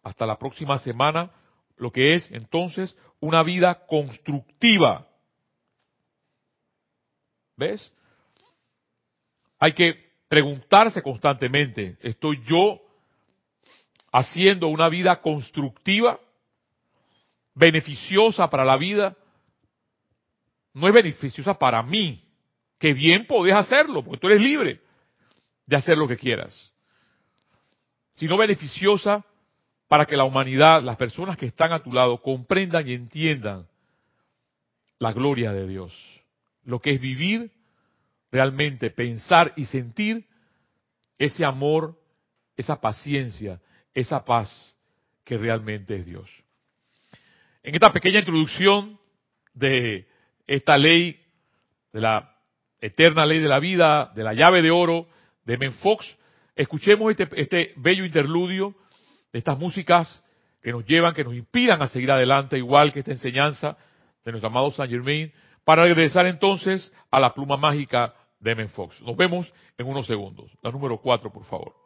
[0.03, 1.31] hasta la próxima semana,
[1.77, 5.09] lo que es entonces una vida constructiva.
[7.57, 7.93] ¿Ves?
[9.59, 12.81] Hay que preguntarse constantemente, ¿estoy yo
[14.13, 16.21] haciendo una vida constructiva,
[17.55, 19.17] beneficiosa para la vida?
[20.75, 22.23] No es beneficiosa para mí,
[22.79, 24.81] que bien podés hacerlo, porque tú eres libre
[25.67, 26.73] de hacer lo que quieras,
[28.13, 29.25] sino beneficiosa
[29.89, 33.67] para que la humanidad, las personas que están a tu lado, comprendan y entiendan
[34.99, 35.95] la gloria de Dios,
[36.65, 37.53] lo que es vivir
[38.33, 40.27] realmente, pensar y sentir
[41.19, 41.99] ese amor,
[42.57, 43.61] esa paciencia,
[43.95, 44.75] esa paz
[45.23, 46.29] que realmente es Dios.
[47.63, 48.99] En esta pequeña introducción
[49.55, 50.09] de
[50.47, 51.21] esta ley,
[51.93, 52.37] de la
[52.81, 55.09] eterna ley de la vida, de la llave de oro
[55.45, 56.19] de Menfox,
[56.55, 58.75] escuchemos este, este bello interludio
[59.33, 60.23] de estas músicas
[60.63, 63.77] que nos llevan, que nos inspiran a seguir adelante, igual que esta enseñanza
[64.25, 65.33] de nuestro amado Saint Germain,
[65.65, 69.01] para regresar entonces a la pluma mágica de Menfox.
[69.03, 70.51] Nos vemos en unos segundos.
[70.63, 71.84] La número cuatro, por favor.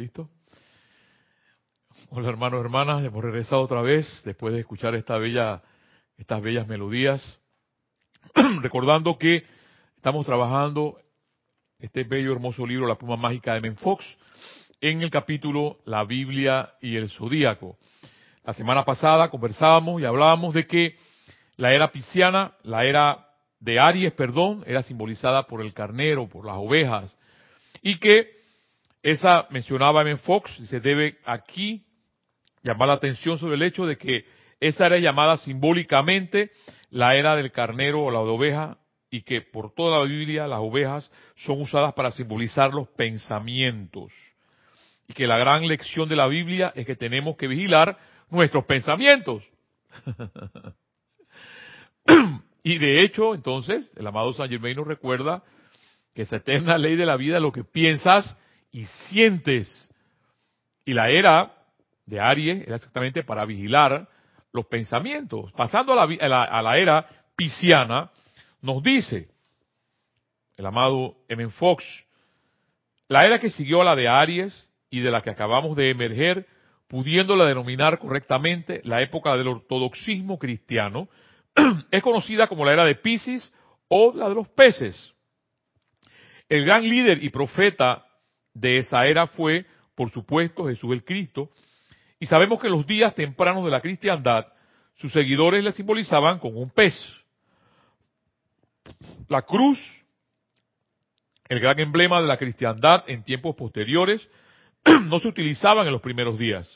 [0.00, 0.30] ¿Listo?
[2.08, 5.60] Hola hermanos, hermanas, hemos regresado otra vez después de escuchar esta bella,
[6.16, 7.38] estas bellas melodías.
[8.62, 9.44] recordando que
[9.96, 10.98] estamos trabajando
[11.78, 14.02] este bello, hermoso libro, La Pluma Mágica de Menfox,
[14.80, 17.76] en el capítulo La Biblia y el Zodíaco.
[18.42, 20.96] La semana pasada conversábamos y hablábamos de que
[21.56, 26.56] la era pisciana, la era de Aries, perdón, era simbolizada por el carnero, por las
[26.56, 27.14] ovejas,
[27.82, 28.39] y que
[29.02, 30.16] esa mencionaba M.
[30.18, 31.84] Fox y se debe aquí
[32.62, 34.26] llamar la atención sobre el hecho de que
[34.60, 36.50] esa era llamada simbólicamente
[36.90, 38.78] la era del carnero o la de oveja
[39.10, 44.12] y que por toda la Biblia las ovejas son usadas para simbolizar los pensamientos.
[45.08, 49.42] Y que la gran lección de la Biblia es que tenemos que vigilar nuestros pensamientos.
[52.62, 55.42] y de hecho, entonces, el amado San Germain nos recuerda
[56.14, 58.36] que esa eterna ley de la vida lo que piensas
[58.72, 59.88] y sientes.
[60.84, 61.52] Y la era
[62.06, 64.08] de Aries era exactamente para vigilar
[64.52, 65.52] los pensamientos.
[65.52, 67.06] Pasando a la, a la, era
[67.36, 68.10] pisciana,
[68.62, 69.28] nos dice
[70.56, 71.48] el amado M.
[71.50, 71.84] Fox,
[73.08, 76.46] la era que siguió a la de Aries y de la que acabamos de emerger,
[76.88, 81.08] pudiéndola denominar correctamente la época del ortodoxismo cristiano,
[81.90, 83.52] es conocida como la era de Pisces
[83.88, 85.14] o la de los peces.
[86.48, 88.04] El gran líder y profeta
[88.60, 91.50] de esa era fue, por supuesto, Jesús el Cristo,
[92.18, 94.46] y sabemos que en los días tempranos de la cristiandad,
[94.96, 96.94] sus seguidores le simbolizaban con un pez.
[99.28, 99.78] La cruz,
[101.48, 104.28] el gran emblema de la cristiandad en tiempos posteriores,
[105.04, 106.68] no se utilizaban en los primeros días.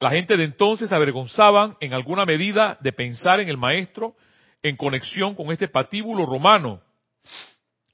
[0.00, 4.16] La gente de entonces avergonzaban en alguna medida de pensar en el maestro
[4.62, 6.80] en conexión con este patíbulo romano.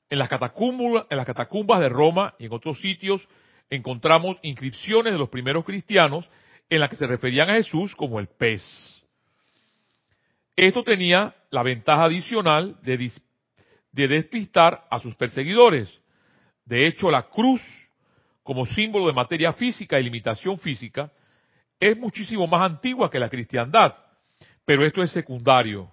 [0.09, 3.27] En las, en las catacumbas de Roma y en otros sitios
[3.71, 6.29] encontramos inscripciones de los primeros cristianos
[6.69, 8.62] en las que se referían a Jesús como el pez.
[10.55, 13.12] Esto tenía la ventaja adicional de,
[13.92, 16.01] de despistar a sus perseguidores.
[16.64, 17.61] De hecho, la cruz,
[18.42, 21.11] como símbolo de materia física y limitación física,
[21.79, 23.95] es muchísimo más antigua que la cristiandad,
[24.64, 25.92] pero esto es secundario.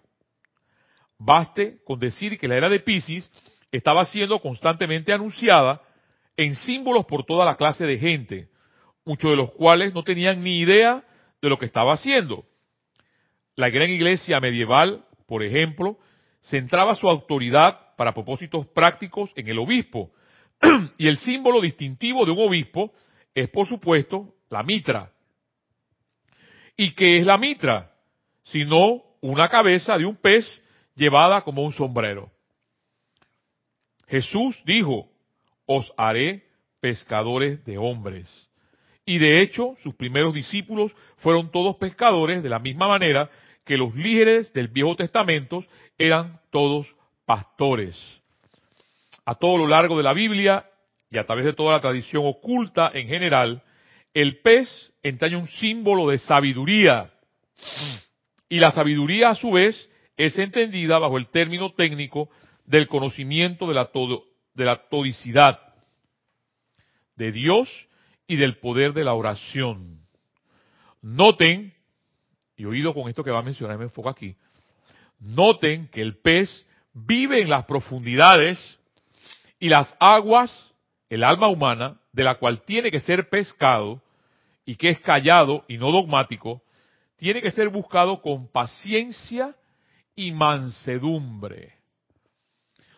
[1.17, 3.29] Baste con decir que la era de Pisces
[3.73, 5.81] estaba siendo constantemente anunciada
[6.37, 8.47] en símbolos por toda la clase de gente,
[9.03, 11.03] muchos de los cuales no tenían ni idea
[11.41, 12.45] de lo que estaba haciendo.
[13.55, 15.97] La gran iglesia medieval, por ejemplo,
[16.41, 20.11] centraba su autoridad para propósitos prácticos en el obispo,
[20.99, 22.93] y el símbolo distintivo de un obispo
[23.33, 25.11] es, por supuesto, la mitra.
[26.77, 27.91] ¿Y qué es la mitra?
[28.43, 30.45] Sino una cabeza de un pez
[30.95, 32.31] llevada como un sombrero.
[34.13, 35.09] Jesús dijo,
[35.65, 36.43] os haré
[36.79, 38.29] pescadores de hombres.
[39.07, 43.31] Y de hecho, sus primeros discípulos fueron todos pescadores de la misma manera
[43.65, 45.65] que los líderes del Viejo Testamento
[45.97, 46.95] eran todos
[47.25, 47.97] pastores.
[49.25, 50.63] A todo lo largo de la Biblia
[51.09, 53.63] y a través de toda la tradición oculta en general,
[54.13, 57.11] el pez entraña un símbolo de sabiduría.
[58.47, 62.29] Y la sabiduría, a su vez, es entendida bajo el término técnico
[62.65, 65.59] del conocimiento de la, todo, de la todicidad
[67.15, 67.69] de Dios
[68.27, 69.99] y del poder de la oración.
[71.01, 71.73] Noten,
[72.55, 74.35] y oído con esto que va a mencionar, me enfoco aquí,
[75.19, 78.79] noten que el pez vive en las profundidades
[79.59, 80.51] y las aguas,
[81.09, 84.01] el alma humana, de la cual tiene que ser pescado
[84.65, 86.61] y que es callado y no dogmático,
[87.17, 89.55] tiene que ser buscado con paciencia
[90.15, 91.82] y mansedumbre.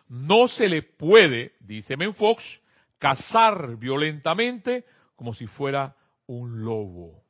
[0.08, 2.42] No se le puede, dice Menfox,
[2.98, 7.22] cazar violentamente como si fuera un lobo.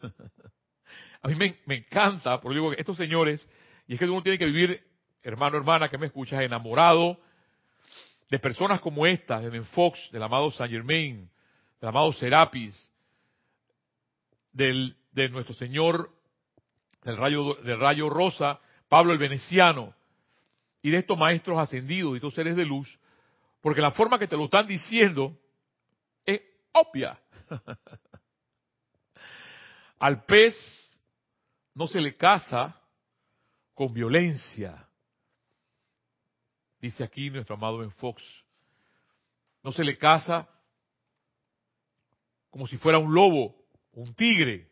[1.22, 3.46] A mí me, encanta, porque digo que estos señores,
[3.86, 4.80] y es que uno tiene que vivir,
[5.22, 7.18] hermano, hermana, que me escuchas, enamorado
[8.30, 11.28] de personas como estas, de Menfox, del amado Saint Germain,
[11.80, 12.92] del amado Serapis,
[14.52, 16.10] del, de nuestro Señor
[17.02, 19.94] del rayo, del rayo rosa, Pablo el Veneciano,
[20.82, 22.98] y de estos maestros ascendidos y estos seres de luz,
[23.60, 25.36] porque la forma que te lo están diciendo
[26.24, 26.40] es
[26.72, 27.18] obvia.
[29.98, 30.54] Al pez
[31.74, 32.80] no se le caza
[33.74, 34.88] con violencia,
[36.80, 38.22] dice aquí nuestro amado Ben Fox.
[39.62, 40.48] No se le caza
[42.50, 43.54] como si fuera un lobo,
[43.92, 44.68] un tigre.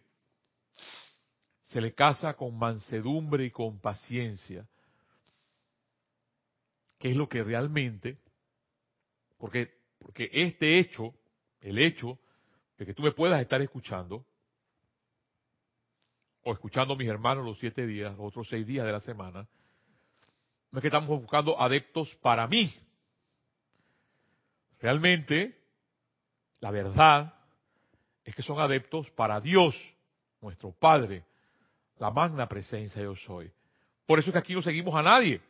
[1.62, 4.66] Se le caza con mansedumbre y con paciencia
[6.98, 8.18] qué es lo que realmente,
[9.38, 11.14] porque, porque este hecho,
[11.60, 12.18] el hecho
[12.78, 14.24] de que tú me puedas estar escuchando,
[16.42, 19.48] o escuchando a mis hermanos los siete días, los otros seis días de la semana,
[20.70, 22.72] no es que estamos buscando adeptos para mí.
[24.78, 25.58] Realmente,
[26.60, 27.34] la verdad
[28.24, 29.74] es que son adeptos para Dios,
[30.40, 31.24] nuestro Padre,
[31.98, 33.50] la magna presencia yo soy.
[34.06, 35.40] Por eso es que aquí no seguimos a nadie.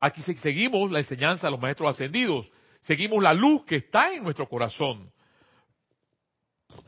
[0.00, 2.50] Aquí seguimos la enseñanza de los maestros ascendidos.
[2.80, 5.10] Seguimos la luz que está en nuestro corazón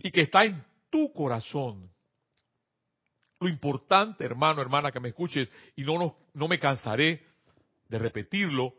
[0.02, 1.90] y que está en tu corazón.
[3.40, 7.24] Lo importante, hermano, hermana, que me escuches, y no, no, me cansaré
[7.88, 8.74] de repetirlo,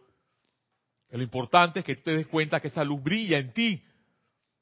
[1.09, 3.83] lo importante es que te des cuenta que esa luz brilla en ti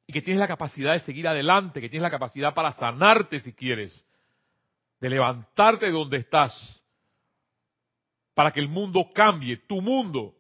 [0.06, 3.52] y que tienes la capacidad de seguir adelante, que tienes la capacidad para sanarte si
[3.54, 4.06] quieres,
[5.02, 6.82] de levantarte de donde estás,
[8.38, 10.36] para que el mundo cambie, tu mundo.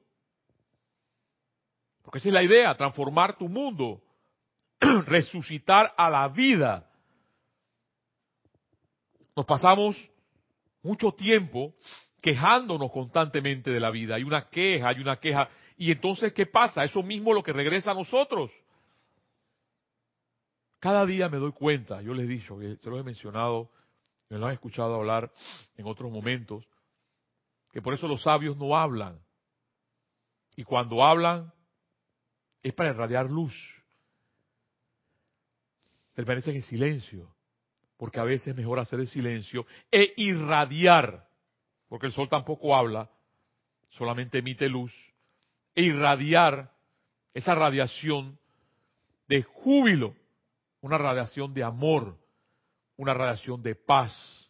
[2.04, 4.04] Porque esa es la idea, transformar tu mundo,
[5.08, 6.88] resucitar a la vida.
[9.36, 9.98] Nos pasamos
[10.84, 11.74] mucho tiempo
[12.22, 14.14] quejándonos constantemente de la vida.
[14.14, 15.50] Hay una queja, hay una queja.
[15.76, 16.84] Y entonces, ¿qué pasa?
[16.84, 18.52] Eso mismo lo que regresa a nosotros.
[20.80, 23.72] Cada día me doy cuenta, yo les he dicho, se lo he mencionado,
[24.30, 25.32] me lo han escuchado hablar
[25.76, 26.64] en otros momentos,
[27.78, 29.20] que por eso los sabios no hablan.
[30.56, 31.54] Y cuando hablan
[32.64, 33.54] es para irradiar luz.
[36.16, 37.36] Permanecen en silencio,
[37.96, 41.30] porque a veces es mejor hacer el silencio e irradiar,
[41.88, 43.12] porque el sol tampoco habla,
[43.90, 44.92] solamente emite luz,
[45.76, 46.74] e irradiar
[47.36, 48.40] esa radiación
[49.28, 50.16] de júbilo
[50.82, 52.18] una radiación de amor,
[52.96, 54.50] una radiación de paz,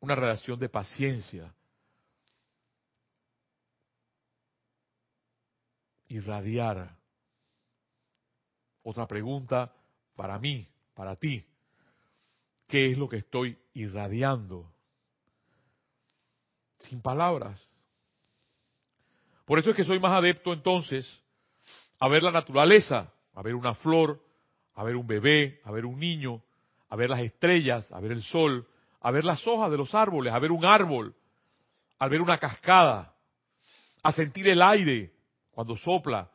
[0.00, 1.54] una radiación de paciencia.
[6.08, 6.96] Irradiar.
[8.82, 9.72] Otra pregunta
[10.14, 11.44] para mí, para ti.
[12.68, 14.72] ¿Qué es lo que estoy irradiando?
[16.78, 17.60] Sin palabras.
[19.44, 21.06] Por eso es que soy más adepto entonces
[21.98, 24.20] a ver la naturaleza, a ver una flor,
[24.74, 26.42] a ver un bebé, a ver un niño,
[26.88, 28.66] a ver las estrellas, a ver el sol,
[29.00, 31.14] a ver las hojas de los árboles, a ver un árbol,
[31.98, 33.14] a ver una cascada,
[34.02, 35.15] a sentir el aire
[35.56, 36.30] cuando sopla,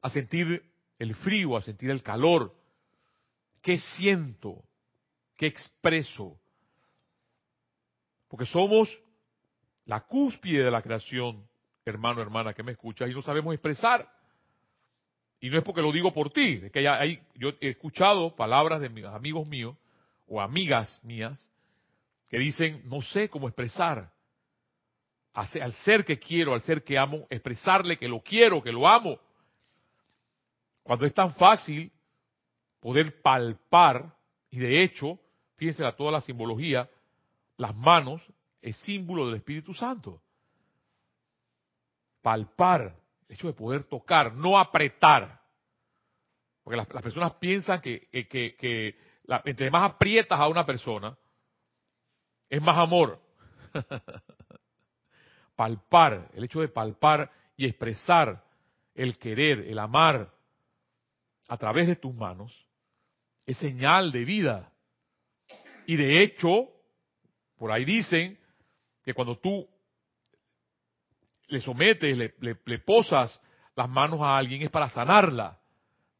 [0.00, 0.62] a sentir
[1.00, 2.54] el frío, a sentir el calor.
[3.60, 4.62] ¿Qué siento?
[5.36, 6.38] ¿Qué expreso?
[8.28, 8.88] Porque somos
[9.86, 11.44] la cúspide de la creación,
[11.84, 14.08] hermano, hermana, que me escuchas, y no sabemos expresar.
[15.40, 18.80] Y no es porque lo digo por ti, es que hay, yo he escuchado palabras
[18.80, 19.76] de mis amigos míos
[20.28, 21.50] o amigas mías
[22.28, 24.13] que dicen, no sé cómo expresar
[25.34, 29.18] al ser que quiero, al ser que amo, expresarle que lo quiero, que lo amo.
[30.84, 31.90] Cuando es tan fácil
[32.78, 34.14] poder palpar,
[34.50, 35.18] y de hecho,
[35.56, 36.88] fíjense a toda la simbología,
[37.56, 38.22] las manos
[38.62, 40.20] es símbolo del Espíritu Santo.
[42.22, 42.94] Palpar,
[43.28, 45.40] el hecho de poder tocar, no apretar.
[46.62, 48.96] Porque las, personas piensan que, que,
[49.44, 51.16] entre más aprietas a una persona,
[52.48, 53.20] es más amor.
[55.56, 58.44] palpar, el hecho de palpar y expresar
[58.94, 60.32] el querer, el amar
[61.48, 62.66] a través de tus manos,
[63.46, 64.72] es señal de vida.
[65.86, 66.68] Y de hecho,
[67.58, 68.38] por ahí dicen
[69.04, 69.68] que cuando tú
[71.48, 73.40] le sometes, le, posas
[73.76, 75.58] las manos a alguien es para sanarla.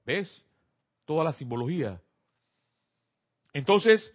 [0.05, 0.45] ¿Ves?
[1.07, 2.01] Toda la simbología.
[3.53, 4.13] Entonces,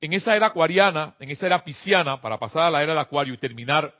[0.00, 3.34] en esa era acuariana, en esa era pisciana, para pasar a la era de acuario
[3.34, 3.94] y terminar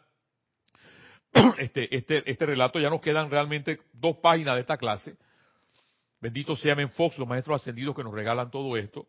[1.58, 5.16] este, este, este relato, ya nos quedan realmente dos páginas de esta clase.
[6.20, 9.06] Bendito sea Fox, los maestros ascendidos que nos regalan todo esto.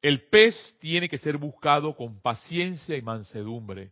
[0.00, 3.90] El pez tiene que ser buscado con paciencia y mansedumbre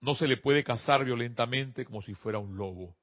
[0.00, 2.94] no se le puede cazar violentamente como si fuera un lobo.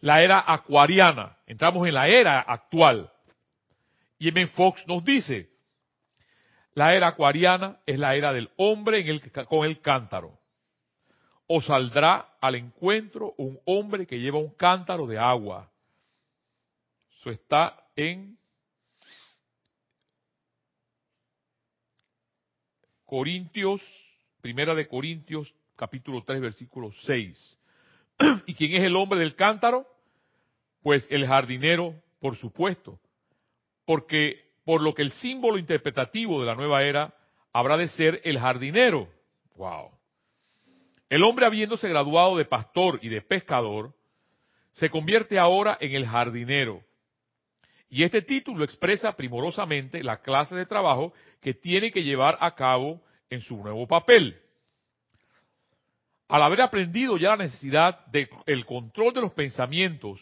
[0.00, 3.10] La era acuariana, entramos en la era actual.
[4.18, 4.46] Y M.
[4.48, 5.50] Fox nos dice,
[6.74, 9.04] la era acuariana es la era del hombre
[9.48, 10.38] con el cántaro.
[11.46, 15.70] O saldrá al encuentro un hombre que lleva un cántaro de agua.
[17.18, 18.36] Eso está en
[23.04, 23.80] Corintios
[24.46, 27.58] Primera de Corintios, capítulo 3, versículo 6.
[28.46, 29.88] ¿Y quién es el hombre del cántaro?
[30.84, 33.00] Pues el jardinero, por supuesto.
[33.84, 37.12] Porque por lo que el símbolo interpretativo de la nueva era
[37.52, 39.08] habrá de ser el jardinero.
[39.56, 39.90] Wow.
[41.08, 43.94] El hombre habiéndose graduado de pastor y de pescador,
[44.72, 46.82] se convierte ahora en el jardinero.
[47.88, 53.00] Y este título expresa primorosamente la clase de trabajo que tiene que llevar a cabo
[53.30, 54.40] en su nuevo papel.
[56.28, 60.20] al haber aprendido ya la necesidad del control de los pensamientos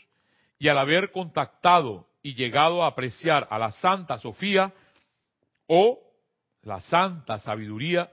[0.58, 4.72] y al haber contactado y llegado a apreciar a la Santa Sofía
[5.66, 5.98] o
[6.62, 8.10] la Santa Sabiduría,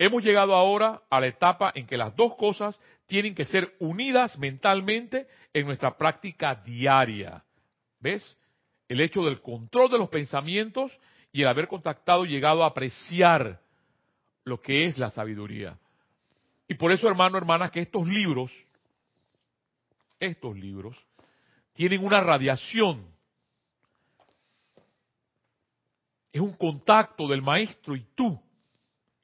[0.00, 4.38] hemos llegado ahora a la etapa en que las dos cosas tienen que ser unidas
[4.38, 7.44] mentalmente en nuestra práctica diaria.
[8.00, 8.38] ¿Ves?
[8.88, 10.98] El hecho del control de los pensamientos
[11.32, 13.60] y el haber contactado y llegado a apreciar
[14.44, 15.78] lo que es la sabiduría.
[16.66, 18.50] Y por eso, hermano, hermana, que estos libros,
[20.18, 20.96] estos libros,
[21.74, 23.04] tienen una radiación.
[26.32, 28.40] Es un contacto del maestro y tú.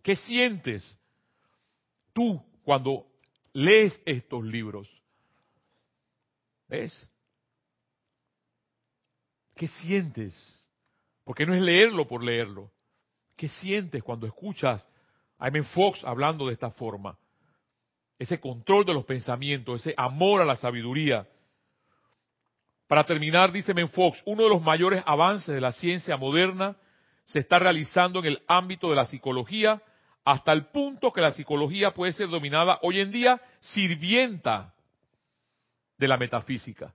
[0.07, 0.97] ¿Qué sientes
[2.13, 3.09] tú cuando
[3.53, 4.89] lees estos libros?
[6.69, 7.11] ¿Ves?
[9.57, 10.65] ¿Qué sientes?
[11.25, 12.71] Porque no es leerlo por leerlo.
[13.35, 14.87] ¿Qué sientes cuando escuchas
[15.39, 15.65] a M.
[15.65, 17.19] Fox hablando de esta forma?
[18.17, 21.27] ese control de los pensamientos, ese amor a la sabiduría.
[22.87, 26.77] Para terminar, dice Menfox, uno de los mayores avances de la ciencia moderna
[27.25, 29.83] se está realizando en el ámbito de la psicología
[30.27, 34.75] hasta el punto que la psicología puede ser dominada hoy en día sirvienta
[35.97, 36.93] de la metafísica.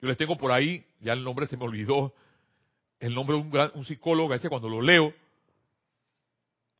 [0.00, 2.14] Yo les tengo por ahí, ya el nombre se me olvidó,
[3.00, 5.12] el nombre de un, un psicólogo, ese cuando lo leo,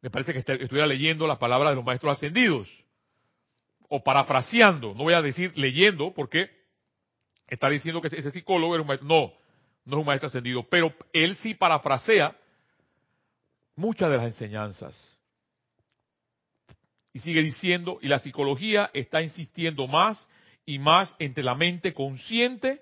[0.00, 2.68] me parece que estuviera leyendo las palabras de los maestros ascendidos.
[3.88, 6.50] O parafraseando, no voy a decir leyendo, porque
[7.48, 9.08] está diciendo que ese psicólogo era un maestro.
[9.08, 9.32] No,
[9.86, 12.36] no es un maestro ascendido, pero él sí parafrasea
[13.78, 15.16] muchas de las enseñanzas.
[17.12, 20.28] Y sigue diciendo, y la psicología está insistiendo más
[20.66, 22.80] y más entre la mente consciente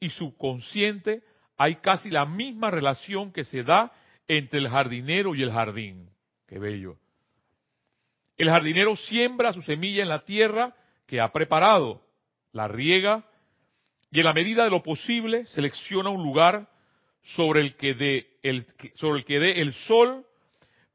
[0.00, 1.22] y subconsciente.
[1.58, 3.92] Hay casi la misma relación que se da
[4.28, 6.08] entre el jardinero y el jardín.
[6.46, 6.96] Qué bello.
[8.38, 10.74] El jardinero siembra su semilla en la tierra
[11.06, 12.02] que ha preparado,
[12.52, 13.24] la riega
[14.10, 16.68] y en la medida de lo posible selecciona un lugar
[17.22, 20.24] sobre el que dé el, sobre el, que dé el sol,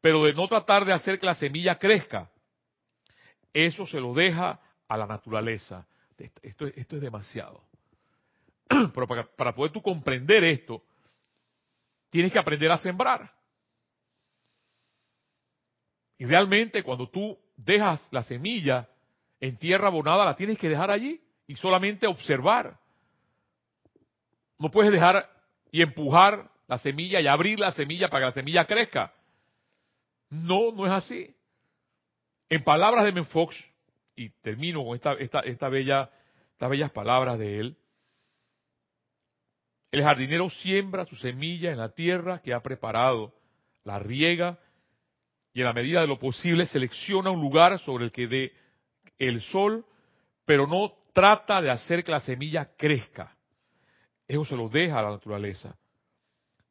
[0.01, 2.29] pero de no tratar de hacer que la semilla crezca.
[3.53, 5.85] Eso se lo deja a la naturaleza.
[6.17, 7.63] Esto, es demasiado.
[8.67, 10.83] Pero para, para poder tú comprender esto,
[12.09, 13.33] tienes que aprender a sembrar.
[16.17, 18.87] Y realmente cuando tú dejas la semilla
[19.39, 22.77] en tierra abonada, la tienes que dejar allí y solamente observar.
[24.59, 25.27] No puedes dejar
[25.71, 29.11] y empujar la semilla y abrir la semilla para que la semilla crezca.
[30.31, 31.35] No, no es así.
[32.49, 33.55] En palabras de Menfox,
[34.15, 36.09] y termino con esta, esta, esta bella,
[36.53, 37.77] estas bellas palabras de él,
[39.91, 43.33] el jardinero siembra su semilla en la tierra que ha preparado,
[43.83, 44.57] la riega
[45.53, 48.53] y en la medida de lo posible selecciona un lugar sobre el que dé
[49.19, 49.85] el sol,
[50.45, 53.35] pero no trata de hacer que la semilla crezca.
[54.27, 55.75] Eso se lo deja a la naturaleza.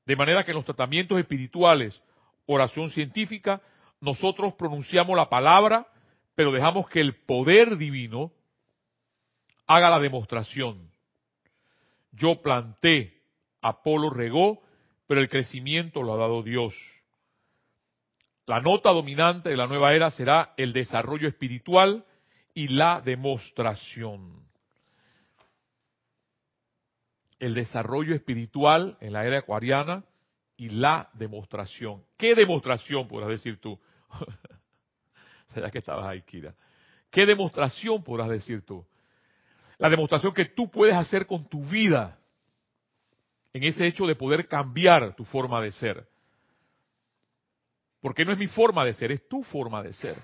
[0.07, 2.03] De manera que en los tratamientos espirituales,
[2.53, 3.61] oración científica,
[4.01, 5.87] nosotros pronunciamos la palabra,
[6.35, 8.33] pero dejamos que el poder divino
[9.67, 10.91] haga la demostración.
[12.13, 13.23] Yo planté,
[13.63, 14.63] Apolo regó,
[15.07, 16.75] pero el crecimiento lo ha dado Dios.
[18.47, 22.05] La nota dominante de la nueva era será el desarrollo espiritual
[22.55, 24.43] y la demostración.
[27.39, 30.05] El desarrollo espiritual en la era acuariana
[30.61, 32.05] y la demostración.
[32.19, 33.81] ¿Qué demostración podrás decir tú?
[35.47, 36.55] Será que estabas ahí, Kira.
[37.11, 38.85] ¿Qué demostración podrás decir tú?
[39.79, 42.19] La demostración que tú puedes hacer con tu vida
[43.55, 46.07] en ese hecho de poder cambiar tu forma de ser.
[48.03, 50.17] Porque no es mi forma de ser, es tu forma de ser.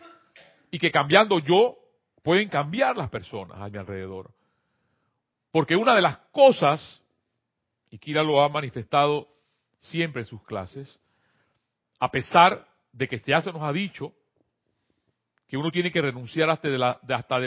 [0.70, 1.78] Y que cambiando yo,
[2.22, 4.30] pueden cambiar las personas a mi alrededor.
[5.50, 7.02] Porque una de las cosas,
[7.88, 9.34] y Kira lo ha manifestado
[9.86, 10.98] siempre en sus clases,
[11.98, 14.12] a pesar de que ya se nos ha dicho
[15.46, 17.38] que uno tiene que renunciar hasta, de hasta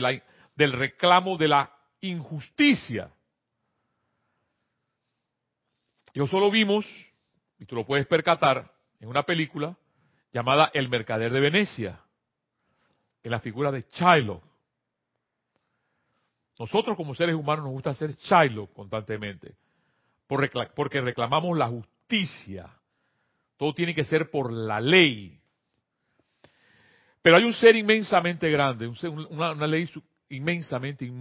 [0.55, 1.71] del reclamo de la
[2.01, 3.11] injusticia.
[6.13, 6.85] Yo solo vimos,
[7.59, 9.77] y tú lo puedes percatar, en una película,
[10.33, 11.99] llamada El Mercader de Venecia,
[13.23, 14.41] en la figura de Shiloh.
[16.57, 19.55] Nosotros como seres humanos nos gusta hacer Shiloh constantemente,
[20.27, 21.98] porque reclamamos la justicia.
[23.57, 25.39] Todo tiene que ser por la ley.
[27.21, 28.87] Pero hay un ser inmensamente grande,
[29.29, 29.89] una, ley
[30.29, 31.11] inmensamente,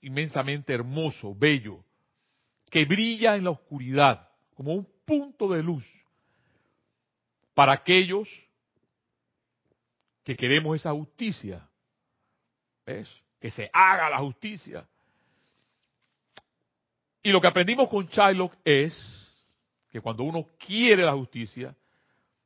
[0.00, 1.84] inmensamente hermoso, bello,
[2.70, 5.84] que brilla en la oscuridad como un punto de luz
[7.54, 8.28] para aquellos
[10.22, 11.68] que queremos esa justicia.
[12.84, 13.10] ¿Ves?
[13.40, 14.88] Que se haga la justicia.
[17.22, 19.25] Y lo que aprendimos con Shylock es
[19.96, 21.74] que cuando uno quiere la justicia,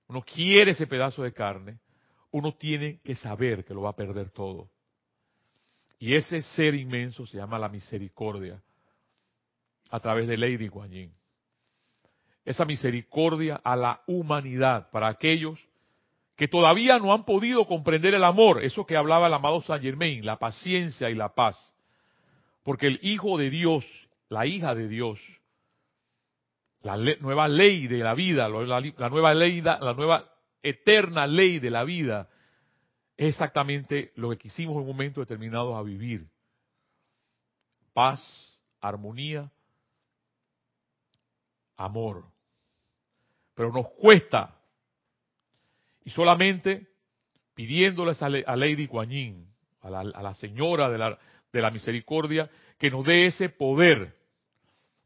[0.06, 1.80] uno quiere ese pedazo de carne,
[2.30, 4.70] uno tiene que saber que lo va a perder todo.
[5.98, 8.62] Y ese ser inmenso se llama la misericordia
[9.90, 10.92] a través de Lady Guan
[12.44, 15.58] Esa misericordia a la humanidad para aquellos
[16.36, 20.24] que todavía no han podido comprender el amor, eso que hablaba el amado Saint Germain,
[20.24, 21.58] la paciencia y la paz.
[22.62, 23.84] Porque el Hijo de Dios
[24.30, 25.18] la hija de Dios,
[26.82, 31.84] la nueva ley de la vida, la, nueva ley, la nueva eterna ley de la
[31.84, 32.28] vida,
[33.16, 36.26] es exactamente lo que quisimos en un momento determinado a vivir.
[37.92, 38.20] Paz,
[38.80, 39.50] armonía,
[41.76, 42.24] amor.
[43.54, 44.56] Pero nos cuesta.
[46.04, 46.88] Y solamente
[47.54, 48.16] pidiéndole
[48.46, 49.46] a Lady Guanyin,
[49.82, 51.18] a la, a la señora de la,
[51.52, 54.18] de la misericordia, que nos dé ese poder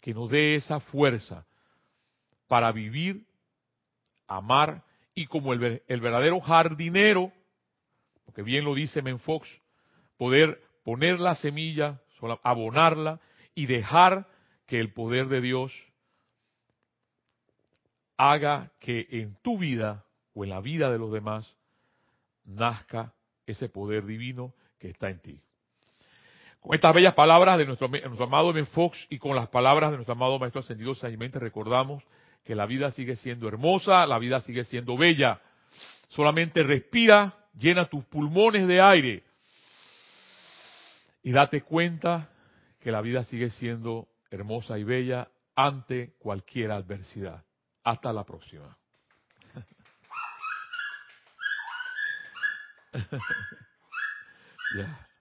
[0.04, 1.46] que nos dé esa fuerza
[2.49, 3.26] para vivir,
[4.26, 4.84] amar
[5.14, 7.32] y como el, verdadero jardinero,
[8.24, 9.49] porque bien lo dice Menfox,
[10.16, 12.01] poder poner la semilla,
[12.42, 13.20] abonarla
[13.55, 14.26] y dejar
[14.66, 15.72] que el poder de Dios
[18.16, 21.55] haga que en tu vida o en la vida de los demás
[22.45, 23.14] nazca
[23.47, 25.40] ese poder divino que está en ti.
[26.61, 27.90] Con estas bellas palabras de nuestro,
[28.24, 32.03] amado Ben Fox y con las palabras de nuestro amado Maestro Ascendido Sañamente recordamos
[32.45, 35.40] que la vida sigue siendo hermosa, la vida sigue siendo bella.
[36.09, 39.24] Solamente respira, llena tus pulmones de aire
[41.22, 42.30] y date cuenta
[42.80, 47.42] que la vida sigue siendo hermosa y bella ante cualquier adversidad.
[47.82, 48.76] Hasta la próxima.